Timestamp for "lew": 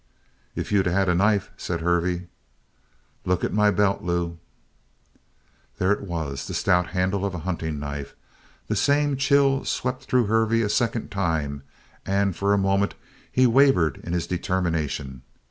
4.01-4.39